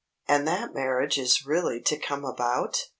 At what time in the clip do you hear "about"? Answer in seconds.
2.25-2.87